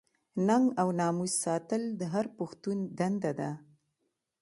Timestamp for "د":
1.99-2.01